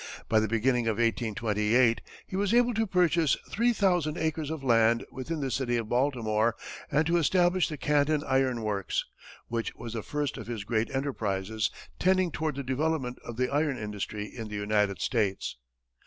[0.27, 5.05] By the beginning of 1828, he was able to purchase three thousand acres of land
[5.11, 6.55] within the city of Baltimore
[6.91, 9.05] and to establish the Canton iron works,
[9.47, 11.69] which was the first of his great enterprises
[11.99, 15.57] tending toward the development of the iron industry in the United States.